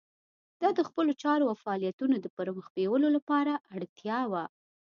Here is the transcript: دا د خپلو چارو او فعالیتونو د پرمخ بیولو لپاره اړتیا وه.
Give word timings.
دا 0.61 0.69
د 0.77 0.79
خپلو 0.89 1.11
چارو 1.23 1.49
او 1.51 1.55
فعالیتونو 1.63 2.15
د 2.19 2.27
پرمخ 2.35 2.65
بیولو 2.75 3.07
لپاره 3.17 3.53
اړتیا 3.75 4.19
وه. 4.31 4.43